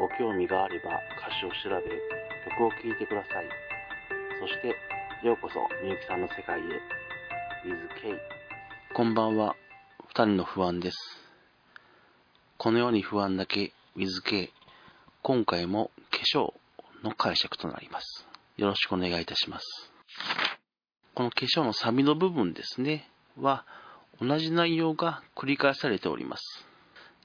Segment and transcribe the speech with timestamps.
[0.00, 1.84] ご興味があれば歌詞を調べ、
[2.48, 3.48] 曲を聴いてください。
[4.40, 4.68] そして、
[5.22, 6.62] ようこそみゆきさんの世界へ。
[7.68, 8.18] with K。
[8.94, 9.56] こんばんは。
[10.08, 10.96] 二人の不安です。
[12.56, 14.50] このように不安だけ with K。
[15.20, 16.54] 今回も化粧
[17.04, 18.26] の解釈となります。
[18.56, 19.92] よろしくお願いいたします。
[21.12, 23.66] この化粧のサビの部分ですね、は、
[24.18, 26.69] 同じ内容が繰り返されております。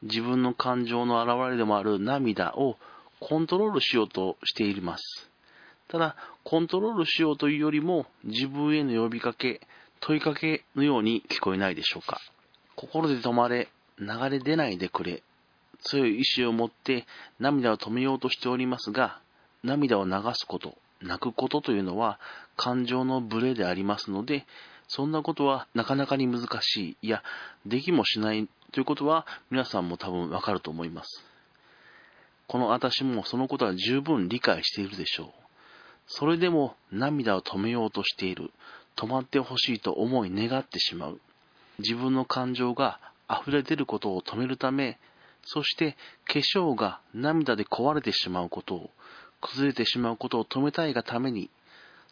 [0.02, 2.78] 自分の感情の表れでもある涙を
[3.20, 5.30] コントロールしようとしています。
[5.88, 9.62] ただ、コントロールしようというよりも自分への呼びかけ、
[10.00, 12.20] 問いかけのように聞こえないでしょうか。
[12.76, 15.24] 心で止まれ、流れ出ないでくれ、
[15.82, 17.06] 強い意志を持って
[17.40, 19.22] 涙を止めようとしておりますが、
[19.64, 22.20] 涙を流すこと、泣くことというのは
[22.58, 24.46] 感情のブレでありますので、
[24.88, 27.24] そんなことはなかなかに難しい、いや、
[27.66, 31.24] できもしないということは皆さんも多分わかると思います。
[32.46, 35.30] この私もそのことは十分理解しているでしょう。
[36.08, 38.52] それでも涙を止めようとしている。
[38.98, 41.22] 止まってほしいと思い願ってしまう。
[41.80, 45.00] 自分の感情が溢れ出ることを止めるため、
[45.46, 45.96] そして
[46.28, 48.90] 化粧が涙で壊れてしまうことを、
[49.40, 51.50] 崩れてしまうことを止めたいがために、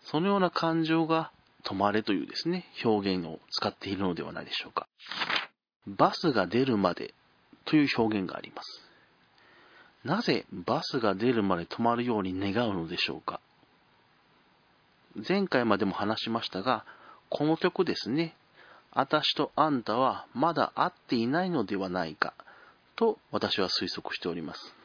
[0.03, 1.33] そのような感情が
[1.65, 4.87] 止まれというですね、表現を使っているのではないでしょうか。
[5.87, 7.13] バスが出るまで
[7.65, 8.89] という表現があります。
[10.03, 13.39] なぜバスが出るまで止まるように願うのでしょうか？
[15.27, 16.85] 前回までも話しましたが、
[17.29, 18.35] この曲ですね、
[18.91, 22.33] 私とあんたはまだ会っていないのではないか
[22.95, 24.75] と私は推測しております。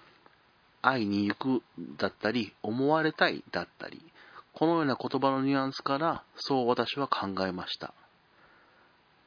[0.83, 1.63] 会いに行く
[1.99, 4.01] だったり、思われたいだったり、
[4.53, 7.93] このような言葉のニュアンスからそう私は考えました。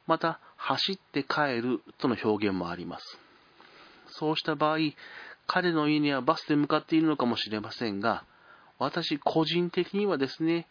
[0.06, 3.18] また、走って帰るとの表現もあります。
[4.06, 4.78] そうした場合、
[5.48, 8.24] 彼の家にはバスで向かっているのかもしれませんが、
[8.78, 10.68] 私個人的にはですね、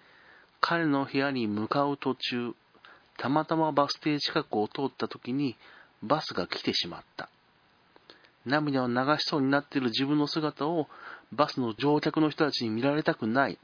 [0.62, 2.53] 彼の部屋に向かう途中、
[3.18, 5.57] たまたまバス停近くを通った時に
[6.01, 7.30] バスが来てしまった。
[8.46, 10.88] 涙を流しそうになっている自分の姿を
[11.34, 13.59] バスの乗客の人たちに見られたくない。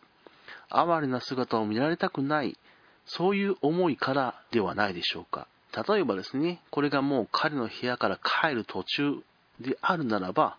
[0.70, 2.58] 哀れな姿を見られたくない。
[3.06, 5.48] そういう思いからではないでしょうか。
[5.86, 9.22] 例えばですね、これがもう彼の部屋から帰る途中
[9.60, 10.58] であるならば、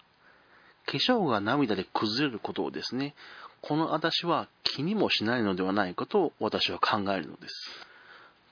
[0.87, 3.15] 化粧が涙で崩れることをですね、
[3.61, 7.55] この私は気にもしないのではないかと私は考えるのです。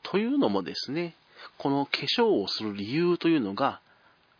[0.03, 1.15] というのもですね、
[1.59, 3.81] この化粧をする理由というのが、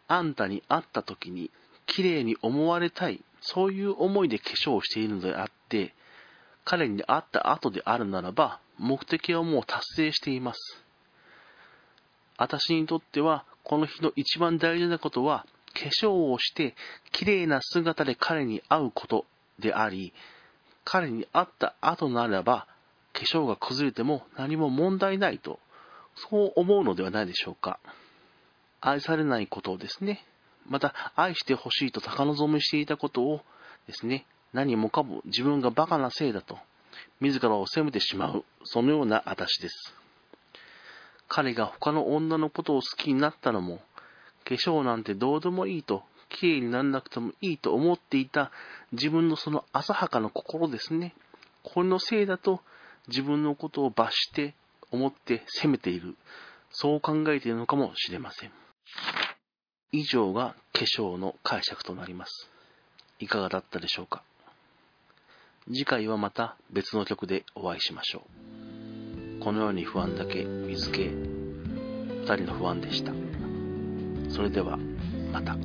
[0.09, 1.51] あんたに会った時に
[1.87, 5.95] 綺麗に思われたい、そういう思いで化粧をしているのであって、
[6.65, 10.86] 彼に会った後であるならば、目的はもう達成しています。
[12.39, 16.75] 私にとっては、この日の一番大事なことは、化粧をして
[17.13, 19.27] 綺麗な姿で彼に会うこと
[19.59, 20.13] であり、
[20.85, 22.67] 彼に会った後ならば、
[23.13, 25.59] 化粧が崩れても何も問題ないと、
[26.31, 27.79] そう思うのではないでしょうか。
[28.81, 30.25] 愛されないことをですね、
[30.69, 33.41] また愛してほしいと高望みしていたことを
[33.87, 36.59] ですね、何もかも自分が馬鹿なせいだと、
[37.21, 39.95] 自らを責めてしまう、そのような私です。
[41.29, 43.81] 彼が他の女のことを好きになったのも、
[44.45, 48.51] 化粧なんてどうでもいいと、綺麗にならなくてもいいと思っていた
[48.93, 51.15] 自分のその浅はかな心ですね。
[51.63, 52.61] これのせいだと
[53.09, 54.55] 自分のことを罰して
[54.91, 56.17] 思って責めている。
[56.71, 58.53] そう考えているのかもしれません。
[59.93, 62.51] 以上が化粧の解釈となります。
[63.19, 64.23] いかがだったでしょうか
[65.69, 68.23] 次回はまた別の曲でお会いしましょ
[68.53, 68.56] う。
[69.47, 73.13] このように不安だけ見つけ、二人の不安でした。
[74.29, 74.77] それでは、
[75.33, 75.57] また。